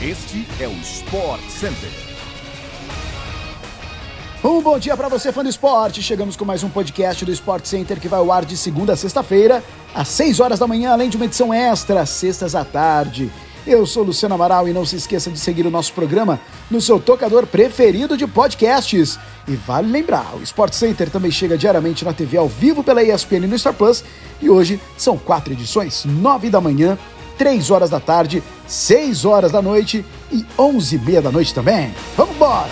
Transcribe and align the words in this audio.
Este 0.00 0.46
é 0.60 0.68
o 0.68 0.72
Sport 0.74 1.40
Center. 1.48 1.90
Um 4.44 4.62
bom 4.62 4.78
dia 4.78 4.96
para 4.96 5.08
você, 5.08 5.32
fã 5.32 5.42
do 5.42 5.48
esporte. 5.48 6.04
Chegamos 6.04 6.36
com 6.36 6.44
mais 6.44 6.62
um 6.62 6.68
podcast 6.68 7.24
do 7.24 7.32
Sport 7.32 7.64
Center 7.66 7.98
que 7.98 8.06
vai 8.06 8.20
ao 8.20 8.30
ar 8.30 8.44
de 8.44 8.56
segunda 8.56 8.92
a 8.92 8.96
sexta-feira, 8.96 9.60
às 9.92 10.06
6 10.06 10.38
horas 10.38 10.60
da 10.60 10.68
manhã, 10.68 10.92
além 10.92 11.10
de 11.10 11.16
uma 11.16 11.26
edição 11.26 11.52
extra, 11.52 12.06
sextas 12.06 12.54
à 12.54 12.64
tarde. 12.64 13.28
Eu 13.66 13.84
sou 13.84 14.04
Luciano 14.04 14.36
Amaral 14.36 14.68
e 14.68 14.72
não 14.72 14.86
se 14.86 14.94
esqueça 14.94 15.32
de 15.32 15.38
seguir 15.40 15.66
o 15.66 15.70
nosso 15.70 15.92
programa 15.92 16.38
no 16.70 16.80
seu 16.80 17.00
tocador 17.00 17.44
preferido 17.44 18.16
de 18.16 18.24
podcasts. 18.24 19.18
E 19.48 19.56
vale 19.56 19.90
lembrar, 19.90 20.36
o 20.36 20.42
Sport 20.44 20.74
Center 20.74 21.10
também 21.10 21.32
chega 21.32 21.58
diariamente 21.58 22.04
na 22.04 22.12
TV 22.12 22.36
ao 22.36 22.46
vivo 22.46 22.84
pela 22.84 23.02
ESPN 23.02 23.48
no 23.48 23.58
Star 23.58 23.74
Plus. 23.74 24.04
E 24.40 24.48
hoje 24.48 24.80
são 24.96 25.18
quatro 25.18 25.52
edições, 25.52 26.04
9 26.04 26.50
da 26.50 26.60
manhã, 26.60 26.96
3 27.36 27.70
horas 27.72 27.90
da 27.90 27.98
tarde, 27.98 28.42
6 28.68 29.24
horas 29.24 29.50
da 29.50 29.62
noite 29.62 30.04
e 30.30 30.44
11 30.58 30.94
e 30.94 30.98
meia 30.98 31.22
da 31.22 31.32
noite 31.32 31.54
também. 31.54 31.92
Vamos 32.16 32.36
embora! 32.36 32.70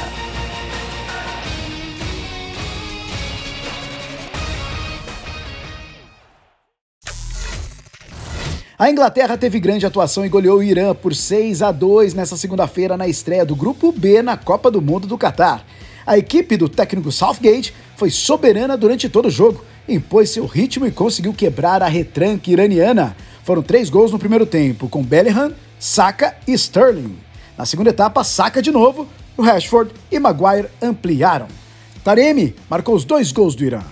A 8.79 8.91
Inglaterra 8.91 9.39
teve 9.39 9.59
grande 9.59 9.87
atuação 9.87 10.27
e 10.27 10.29
goleou 10.29 10.59
o 10.59 10.63
Irã 10.63 10.95
por 10.95 11.15
6 11.15 11.63
a 11.63 11.73
2 11.73 12.13
nessa 12.13 12.37
segunda-feira 12.37 12.95
na 12.95 13.09
estreia 13.09 13.43
do 13.43 13.57
Grupo 13.57 13.91
B 13.91 14.21
na 14.21 14.37
Copa 14.37 14.71
do 14.71 14.83
Mundo 14.83 15.07
do 15.07 15.17
Catar. 15.17 15.65
A 16.07 16.19
equipe 16.19 16.59
do 16.59 16.69
técnico 16.69 17.11
Southgate 17.11 17.73
foi 17.97 18.11
soberana 18.11 18.77
durante 18.77 19.09
todo 19.09 19.29
o 19.29 19.31
jogo, 19.31 19.65
impôs 19.89 20.29
seu 20.29 20.45
ritmo 20.45 20.87
e 20.87 20.91
conseguiu 20.91 21.33
quebrar 21.33 21.83
a 21.83 21.89
retranca 21.89 22.51
iraniana. 22.51 23.17
Foram 23.43 23.63
três 23.63 23.89
gols 23.89 24.13
no 24.13 24.19
primeiro 24.19 24.45
tempo, 24.45 24.91
com 24.91 25.03
Bellingham, 25.03 25.55
Saka 25.79 26.37
e 26.47 26.53
Sterling. 26.53 27.19
Na 27.57 27.65
segunda 27.65 27.91
etapa, 27.91 28.25
Saka 28.25 28.61
de 28.61 28.71
novo, 28.71 29.07
o 29.37 29.43
Rashford 29.43 29.93
e 30.11 30.19
Maguire 30.19 30.69
ampliaram. 30.83 31.49
Taremi 32.05 32.55
marcou 32.69 32.95
os 32.95 33.05
dois 33.05 33.33
gols 33.33 33.55
do 33.55 33.65
Irã 33.65 33.83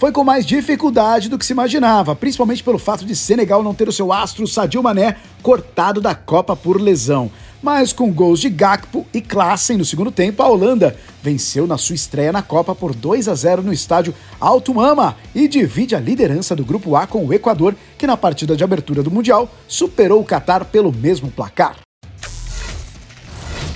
foi 0.00 0.12
com 0.12 0.24
mais 0.24 0.46
dificuldade 0.46 1.28
do 1.28 1.36
que 1.36 1.44
se 1.44 1.52
imaginava, 1.52 2.16
principalmente 2.16 2.64
pelo 2.64 2.78
fato 2.78 3.04
de 3.04 3.14
Senegal 3.14 3.62
não 3.62 3.74
ter 3.74 3.86
o 3.86 3.92
seu 3.92 4.10
astro 4.10 4.46
Sadio 4.46 4.82
Mané 4.82 5.16
cortado 5.42 6.00
da 6.00 6.14
Copa 6.14 6.56
por 6.56 6.80
lesão. 6.80 7.30
Mas 7.62 7.92
com 7.92 8.10
gols 8.10 8.40
de 8.40 8.48
Gakpo 8.48 9.06
e 9.12 9.20
Klaassen 9.20 9.76
no 9.76 9.84
segundo 9.84 10.10
tempo, 10.10 10.42
a 10.42 10.48
Holanda 10.48 10.96
venceu 11.22 11.66
na 11.66 11.76
sua 11.76 11.94
estreia 11.94 12.32
na 12.32 12.40
Copa 12.40 12.74
por 12.74 12.94
2 12.94 13.28
a 13.28 13.34
0 13.34 13.62
no 13.62 13.72
estádio 13.72 14.14
Alto 14.40 14.74
Mama 14.74 15.14
e 15.34 15.46
divide 15.46 15.94
a 15.94 16.00
liderança 16.00 16.56
do 16.56 16.64
Grupo 16.64 16.96
A 16.96 17.06
com 17.06 17.24
o 17.24 17.32
Equador, 17.34 17.74
que 17.98 18.06
na 18.06 18.16
partida 18.16 18.56
de 18.56 18.64
abertura 18.64 19.02
do 19.02 19.10
Mundial 19.10 19.48
superou 19.68 20.20
o 20.20 20.24
Catar 20.24 20.64
pelo 20.64 20.90
mesmo 20.90 21.30
placar. 21.30 21.76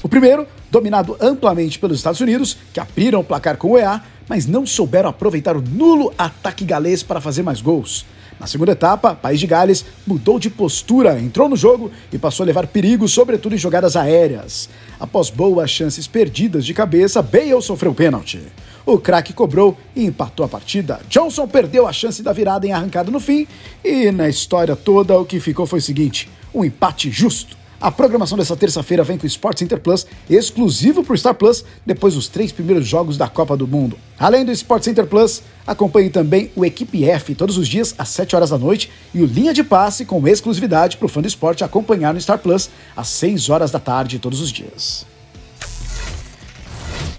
O 0.02 0.08
primeiro, 0.08 0.46
dominado 0.70 1.16
amplamente 1.20 1.78
pelos 1.78 1.98
Estados 1.98 2.20
Unidos, 2.20 2.56
que 2.72 2.80
abriram 2.80 3.20
o 3.20 3.24
placar 3.24 3.58
com 3.58 3.72
o 3.72 3.78
EA, 3.78 4.00
mas 4.26 4.46
não 4.46 4.66
souberam 4.66 5.10
aproveitar 5.10 5.56
o 5.56 5.62
nulo 5.62 6.12
ataque 6.16 6.64
galês 6.64 7.02
para 7.02 7.20
fazer 7.20 7.42
mais 7.42 7.60
gols. 7.60 8.06
Na 8.38 8.46
segunda 8.46 8.72
etapa, 8.72 9.14
País 9.14 9.38
de 9.38 9.46
Gales 9.46 9.84
mudou 10.06 10.38
de 10.38 10.50
postura, 10.50 11.20
entrou 11.20 11.48
no 11.48 11.56
jogo 11.56 11.90
e 12.12 12.18
passou 12.18 12.44
a 12.44 12.46
levar 12.46 12.66
perigo, 12.66 13.08
sobretudo 13.08 13.54
em 13.54 13.58
jogadas 13.58 13.96
aéreas. 13.96 14.68
Após 14.98 15.30
boas 15.30 15.70
chances 15.70 16.06
perdidas 16.06 16.64
de 16.64 16.74
cabeça, 16.74 17.22
Bale 17.22 17.62
sofreu 17.62 17.94
pênalti. 17.94 18.40
O 18.84 18.98
craque 18.98 19.32
cobrou 19.32 19.78
e 19.96 20.04
empatou 20.04 20.44
a 20.44 20.48
partida. 20.48 21.00
Johnson 21.08 21.48
perdeu 21.48 21.86
a 21.86 21.92
chance 21.92 22.22
da 22.22 22.32
virada 22.32 22.66
em 22.66 22.72
arrancada 22.72 23.10
no 23.10 23.18
fim 23.18 23.46
e 23.82 24.10
na 24.10 24.28
história 24.28 24.76
toda 24.76 25.18
o 25.18 25.24
que 25.24 25.40
ficou 25.40 25.66
foi 25.66 25.78
o 25.78 25.82
seguinte: 25.82 26.28
um 26.54 26.64
empate 26.64 27.10
justo. 27.10 27.63
A 27.80 27.90
programação 27.90 28.38
dessa 28.38 28.56
terça-feira 28.56 29.04
vem 29.04 29.18
com 29.18 29.24
o 29.24 29.26
Sport 29.26 29.58
Center 29.58 29.80
Plus, 29.80 30.06
exclusivo 30.28 31.02
para 31.04 31.14
o 31.14 31.18
Star 31.18 31.34
Plus, 31.34 31.64
depois 31.84 32.14
dos 32.14 32.28
três 32.28 32.52
primeiros 32.52 32.86
jogos 32.86 33.16
da 33.16 33.28
Copa 33.28 33.56
do 33.56 33.66
Mundo. 33.66 33.98
Além 34.18 34.44
do 34.44 34.52
Sport 34.52 34.84
Center 34.84 35.06
Plus, 35.06 35.42
acompanhe 35.66 36.10
também 36.10 36.50
o 36.54 36.64
Equipe 36.64 37.04
F 37.04 37.34
todos 37.34 37.58
os 37.58 37.68
dias 37.68 37.94
às 37.98 38.08
7 38.08 38.36
horas 38.36 38.50
da 38.50 38.58
noite 38.58 38.90
e 39.12 39.22
o 39.22 39.26
Linha 39.26 39.52
de 39.52 39.64
Passe 39.64 40.04
com 40.04 40.26
exclusividade 40.26 40.96
para 40.96 41.06
o 41.06 41.08
fã 41.08 41.20
do 41.20 41.28
esporte 41.28 41.64
acompanhar 41.64 42.14
no 42.14 42.20
Star 42.20 42.38
Plus 42.38 42.70
às 42.96 43.08
6 43.08 43.50
horas 43.50 43.70
da 43.70 43.78
tarde 43.78 44.18
todos 44.18 44.40
os 44.40 44.50
dias. 44.50 45.13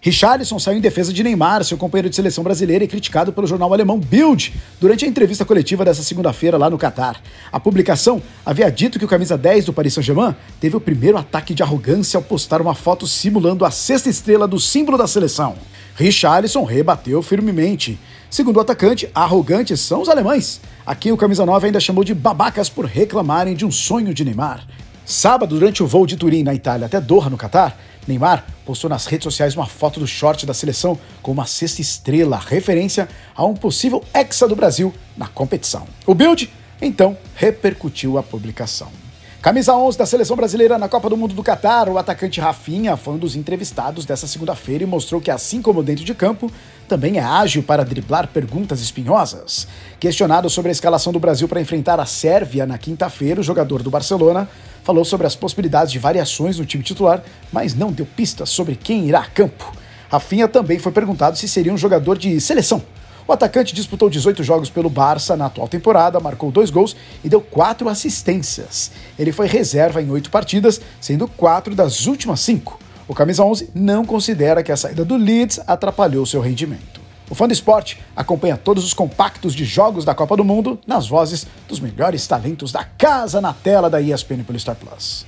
Richarlison 0.06 0.60
saiu 0.60 0.78
em 0.78 0.82
defesa 0.82 1.12
de 1.12 1.24
Neymar, 1.24 1.64
seu 1.64 1.80
companheiro 1.80 2.12
de 2.12 2.16
seleção 2.16 2.44
brasileira 2.44 2.84
e 2.84 2.88
criticado 2.88 3.34
pelo 3.34 3.48
jornal 3.48 3.74
alemão 3.74 4.00
Bild 4.00 4.54
durante 4.80 5.04
a 5.04 5.08
entrevista 5.08 5.44
coletiva 5.44 5.84
dessa 5.84 6.04
segunda-feira 6.04 6.60
lá 6.60 6.70
no 6.70 6.78
Catar. 6.78 7.20
A 7.52 7.60
publicação 7.60 8.22
havia 8.46 8.70
dito 8.70 9.00
que 9.00 9.06
o 9.06 9.08
camisa 9.08 9.36
10 9.36 9.66
do 9.66 9.74
Paris 9.74 9.96
Saint-Germain 9.96 10.36
teve 10.62 10.78
o 10.78 10.80
primeiro 10.80 11.18
ataque 11.18 11.56
de 11.56 11.64
arrogância 11.64 12.20
ao 12.20 12.22
postar 12.22 12.62
uma 12.62 12.76
foto 12.76 13.08
simulando 13.08 13.66
a 13.66 13.72
sexta 13.72 14.08
estrela 14.08 14.48
do 14.48 14.60
símbolo 14.60 14.96
da 14.96 15.08
seleção. 15.08 15.56
Richarlison 15.96 16.64
rebateu 16.66 17.24
firmemente. 17.24 17.98
Segundo 18.30 18.58
o 18.58 18.60
atacante, 18.62 19.10
arrogantes 19.16 19.80
são 19.80 20.04
os 20.04 20.10
alemães. 20.10 20.62
Aqui 20.86 21.12
o 21.12 21.18
camisa 21.18 21.48
9 21.48 21.66
ainda 21.66 21.80
chamou 21.80 22.04
de 22.04 22.14
babacas 22.14 22.70
por 22.70 22.86
reclamarem 22.86 23.56
de 23.56 23.66
um 23.66 23.72
sonho 23.72 24.14
de 24.14 24.24
Neymar. 24.24 24.68
Sábado, 25.06 25.54
durante 25.60 25.84
o 25.84 25.88
voo 25.88 26.08
de 26.08 26.18
Turim 26.18 26.42
na 26.42 26.56
Itália 26.56 26.88
até 26.88 27.00
Doha, 27.00 27.30
no 27.30 27.38
Catar, 27.38 27.78
Neymar 28.08 28.44
postou 28.66 28.90
nas 28.90 29.06
redes 29.06 29.24
sociais 29.24 29.56
uma 29.56 29.68
foto 29.68 30.00
do 30.00 30.08
short 30.08 30.48
da 30.48 30.54
seleção 30.54 30.98
com 31.22 31.32
uma 31.32 31.46
sexta 31.46 31.80
estrela, 31.80 32.42
referência 32.44 33.08
a 33.36 33.46
um 33.46 33.54
possível 33.54 34.04
hexa 34.12 34.48
do 34.48 34.56
Brasil 34.56 34.92
na 35.16 35.28
competição. 35.28 35.86
O 36.08 36.16
Build, 36.16 36.52
então, 36.82 37.16
repercutiu 37.36 38.18
a 38.18 38.24
publicação. 38.24 38.92
Camisa 39.44 39.76
11 39.76 39.96
da 39.96 40.08
seleção 40.08 40.36
brasileira 40.36 40.80
na 40.80 40.90
Copa 40.90 41.08
do 41.08 41.16
Mundo 41.16 41.36
do 41.36 41.44
Catar, 41.44 41.88
o 41.88 42.00
atacante 42.00 42.42
Rafinha 42.42 42.98
foi 42.98 43.14
um 43.14 43.20
dos 43.20 43.36
entrevistados 43.36 44.04
dessa 44.04 44.26
segunda-feira 44.26 44.84
e 44.84 44.88
mostrou 44.88 45.22
que, 45.22 45.30
assim 45.30 45.62
como 45.62 45.84
dentro 45.84 46.04
de 46.04 46.16
campo, 46.16 46.52
também 46.88 47.18
é 47.18 47.24
ágil 47.24 47.64
para 47.64 47.84
driblar 47.84 48.28
perguntas 48.28 48.82
espinhosas. 48.82 49.68
Questionado 50.00 50.50
sobre 50.50 50.70
a 50.70 50.72
escalação 50.72 51.12
do 51.12 51.20
Brasil 51.20 51.48
para 51.48 51.62
enfrentar 51.62 52.00
a 52.00 52.06
Sérvia 52.06 52.66
na 52.66 52.78
quinta-feira, 52.78 53.42
o 53.42 53.44
jogador 53.44 53.84
do 53.84 53.90
Barcelona 53.90 54.48
falou 54.84 55.04
sobre 55.04 55.26
as 55.26 55.36
possibilidades 55.36 55.92
de 55.92 56.00
variações 56.00 56.60
no 56.60 56.66
time 56.66 56.84
titular, 56.84 57.24
mas 57.52 57.74
não 57.74 57.92
deu 57.92 58.06
pistas 58.06 58.50
sobre 58.50 58.76
quem 58.76 59.08
irá 59.08 59.20
a 59.20 59.26
campo. 59.26 59.72
Rafinha 60.10 60.48
também 60.48 60.80
foi 60.80 60.92
perguntado 60.92 61.38
se 61.38 61.48
seria 61.48 61.74
um 61.74 61.78
jogador 61.78 62.18
de 62.18 62.40
seleção. 62.40 62.84
O 63.28 63.34
atacante 63.34 63.74
disputou 63.74 64.08
18 64.08 64.44
jogos 64.44 64.70
pelo 64.70 64.90
Barça 64.90 65.36
na 65.36 65.48
atual 65.48 65.68
temporada, 65.68 66.20
marcou 66.20 66.52
dois 66.52 66.70
gols 66.70 66.96
e 67.24 67.30
deu 67.30 67.42
quatro 67.42 67.90
assistências. 67.90 68.92
Ele 69.18 69.32
foi 69.32 69.48
reserva 69.48 70.00
em 70.02 70.12
oito 70.12 70.30
partidas, 70.30 70.80
sendo 71.02 71.28
quatro 71.28 71.74
das 71.74 72.06
últimas 72.06 72.40
cinco. 72.42 72.85
O 73.08 73.14
camisa 73.14 73.44
11 73.44 73.70
não 73.76 74.04
considera 74.04 74.64
que 74.64 74.72
a 74.72 74.78
saída 74.78 75.06
do 75.06 75.16
Leeds 75.16 75.60
atrapalhou 75.68 76.26
seu 76.26 76.42
rendimento. 76.42 77.02
O 77.30 77.36
Fã 77.36 77.48
do 77.48 77.54
Esporte 77.54 78.00
acompanha 78.16 78.58
todos 78.58 78.84
os 78.84 78.94
compactos 78.94 79.54
de 79.54 79.66
jogos 79.66 80.06
da 80.06 80.14
Copa 80.14 80.38
do 80.38 80.44
Mundo 80.44 80.80
nas 80.86 81.08
vozes 81.08 81.48
dos 81.68 81.80
melhores 81.80 82.26
talentos 82.28 82.72
da 82.72 82.84
casa 82.84 83.42
na 83.42 83.54
tela 83.54 83.90
da 83.90 84.02
ESPN 84.02 84.44
pelo 84.44 84.60
Star 84.60 84.76
Plus. 84.76 85.26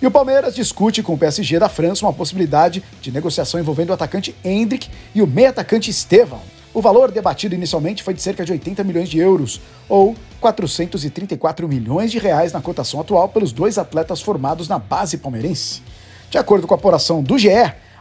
E 0.00 0.06
o 0.06 0.10
Palmeiras 0.10 0.54
discute 0.54 1.02
com 1.02 1.14
o 1.14 1.18
PSG 1.18 1.58
da 1.58 1.68
França 1.68 2.04
uma 2.04 2.12
possibilidade 2.12 2.82
de 3.00 3.10
negociação 3.10 3.58
envolvendo 3.58 3.90
o 3.90 3.94
atacante 3.94 4.34
Hendrick 4.44 4.88
e 5.14 5.22
o 5.22 5.26
meio-atacante 5.26 5.90
Estevão. 5.90 6.42
O 6.74 6.82
valor 6.82 7.12
debatido 7.12 7.54
inicialmente 7.54 8.02
foi 8.02 8.12
de 8.12 8.20
cerca 8.20 8.44
de 8.44 8.50
80 8.50 8.82
milhões 8.82 9.08
de 9.08 9.20
euros, 9.20 9.60
ou 9.88 10.16
434 10.40 11.68
milhões 11.68 12.10
de 12.10 12.18
reais 12.18 12.52
na 12.52 12.60
cotação 12.60 12.98
atual 13.00 13.28
pelos 13.28 13.52
dois 13.52 13.78
atletas 13.78 14.20
formados 14.20 14.66
na 14.66 14.76
base 14.76 15.18
palmeirense. 15.18 15.82
De 16.28 16.36
acordo 16.36 16.66
com 16.66 16.74
a 16.74 16.76
apuração 16.76 17.22
do 17.22 17.38
GE, 17.38 17.48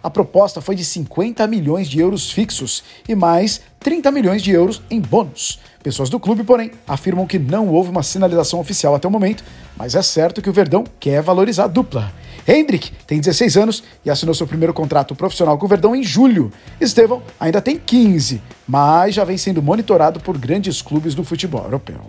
a 0.02 0.10
proposta 0.10 0.60
foi 0.60 0.76
de 0.76 0.84
50 0.84 1.46
milhões 1.46 1.88
de 1.88 2.00
euros 2.00 2.32
fixos 2.32 2.84
e 3.08 3.14
mais 3.14 3.62
30 3.80 4.12
milhões 4.12 4.42
de 4.42 4.50
euros 4.50 4.82
em 4.90 5.00
bônus. 5.00 5.60
Pessoas 5.84 6.10
do 6.10 6.20
clube, 6.20 6.44
porém, 6.44 6.72
afirmam 6.88 7.28
que 7.28 7.38
não 7.38 7.70
houve 7.70 7.92
uma 7.92 8.02
sinalização 8.02 8.60
oficial 8.60 8.96
até 8.96 9.08
o 9.08 9.12
momento, 9.12 9.44
mas 9.78 9.94
é 9.94 10.02
certo 10.02 10.42
que 10.42 10.50
o 10.50 10.54
Verdão 10.54 10.84
quer 11.00 11.22
valorizar 11.22 11.66
a 11.66 11.68
dupla. 11.68 12.12
Hendrick 12.48 12.92
tem 13.08 13.20
16 13.20 13.58
anos 13.58 13.84
e 14.06 14.10
assinou 14.10 14.36
seu 14.36 14.46
primeiro 14.46 14.74
contrato 14.74 15.16
profissional 15.16 15.58
com 15.58 15.66
o 15.66 15.70
Verdão 15.70 15.96
em 15.96 16.04
julho. 16.04 16.52
Estevão 16.80 17.24
ainda 17.40 17.62
tem 17.62 17.78
15, 17.78 18.42
mas 18.68 19.16
já 19.16 19.24
vem 19.24 19.38
sendo 19.38 19.62
monitorado 19.62 20.20
por 20.20 20.38
grandes 20.38 20.82
clubes 20.82 21.16
do 21.16 21.24
futebol 21.24 21.64
europeu. 21.64 22.00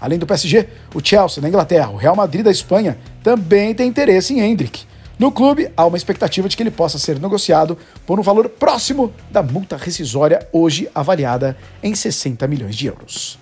Além 0.00 0.18
do 0.18 0.26
PSG, 0.26 0.68
o 0.94 1.00
Chelsea 1.02 1.40
da 1.40 1.48
Inglaterra, 1.48 1.90
o 1.90 1.96
Real 1.96 2.16
Madrid 2.16 2.44
da 2.44 2.50
Espanha 2.50 2.98
também 3.22 3.74
tem 3.74 3.88
interesse 3.88 4.34
em 4.34 4.40
Hendrick. 4.40 4.82
No 5.16 5.30
clube, 5.30 5.70
há 5.76 5.86
uma 5.86 5.96
expectativa 5.96 6.48
de 6.48 6.56
que 6.56 6.62
ele 6.62 6.72
possa 6.72 6.98
ser 6.98 7.20
negociado 7.20 7.78
por 8.04 8.18
um 8.18 8.22
valor 8.22 8.48
próximo 8.48 9.12
da 9.30 9.42
multa 9.42 9.76
rescisória, 9.76 10.46
hoje 10.52 10.90
avaliada 10.92 11.56
em 11.82 11.94
60 11.94 12.46
milhões 12.48 12.74
de 12.74 12.88
euros. 12.88 13.38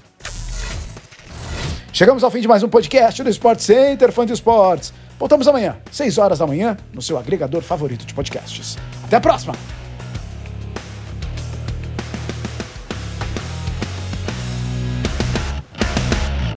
Chegamos 1.94 2.22
ao 2.22 2.30
fim 2.30 2.40
de 2.40 2.48
mais 2.48 2.62
um 2.62 2.68
podcast 2.68 3.22
do 3.22 3.30
Sport 3.30 3.60
Center 3.60 4.12
Fã 4.12 4.24
de 4.24 4.32
Esportes. 4.32 4.92
Voltamos 5.22 5.46
amanhã, 5.46 5.76
6 5.92 6.18
horas 6.18 6.40
da 6.40 6.48
manhã, 6.48 6.76
no 6.92 7.00
seu 7.00 7.16
agregador 7.16 7.62
favorito 7.62 8.04
de 8.04 8.12
podcasts. 8.12 8.76
Até 9.04 9.14
a 9.14 9.20
próxima! 9.20 9.54